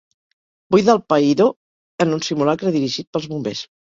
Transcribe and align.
Buidar 0.75 0.95
el 0.99 1.01
païdor 1.13 1.51
en 2.05 2.17
un 2.17 2.25
simulacre 2.29 2.75
dirigit 2.79 3.09
pels 3.19 3.31
bombers. 3.35 3.65